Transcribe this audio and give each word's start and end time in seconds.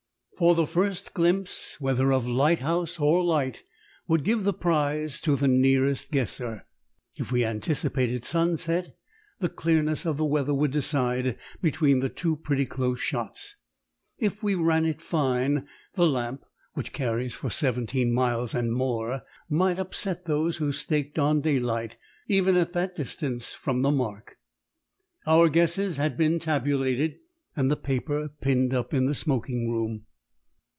For 0.41 0.55
the 0.55 0.65
first 0.65 1.13
glimpse, 1.13 1.79
whether 1.79 2.11
of 2.11 2.25
lighthouse 2.25 2.99
or 2.99 3.23
light, 3.23 3.61
would 4.07 4.23
give 4.23 4.43
the 4.43 4.55
prize 4.55 5.21
to 5.21 5.35
the 5.35 5.47
nearest 5.47 6.11
guesser. 6.11 6.65
If 7.13 7.31
we 7.31 7.45
anticipated 7.45 8.25
sunset, 8.25 8.97
the 9.39 9.49
clearness 9.49 10.03
of 10.03 10.17
the 10.17 10.25
weather 10.25 10.55
would 10.55 10.71
decide 10.71 11.37
between 11.61 12.11
two 12.15 12.37
pretty 12.37 12.65
close 12.65 12.99
shots: 12.99 13.55
if 14.17 14.41
we 14.41 14.55
ran 14.55 14.83
it 14.83 14.99
fine, 14.99 15.67
the 15.93 16.07
lamp 16.07 16.43
(which 16.73 16.91
carries 16.91 17.35
for 17.35 17.51
seventeen 17.51 18.11
miles 18.11 18.55
and 18.55 18.73
more) 18.73 19.21
might 19.47 19.77
upset 19.77 20.25
those 20.25 20.57
who 20.57 20.71
staked 20.71 21.19
on 21.19 21.41
daylight 21.41 21.97
even 22.27 22.55
at 22.57 22.73
that 22.73 22.95
distance 22.95 23.51
from 23.53 23.83
the 23.83 23.91
mark. 23.91 24.37
Our 25.27 25.49
guesses 25.49 25.97
had 25.97 26.17
been 26.17 26.39
tabulated, 26.39 27.17
and 27.55 27.69
the 27.69 27.77
paper 27.77 28.27
pinned 28.41 28.73
up 28.73 28.91
in 28.91 29.05
the 29.05 29.13
smoking 29.13 29.69
room. 29.69 30.07